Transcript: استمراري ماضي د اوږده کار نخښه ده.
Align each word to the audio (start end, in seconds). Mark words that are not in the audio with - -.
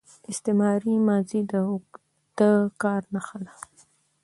استمراري 0.31 0.95
ماضي 1.07 1.39
د 1.51 1.53
اوږده 1.69 2.51
کار 2.81 3.01
نخښه 3.13 3.37
ده. 3.45 3.53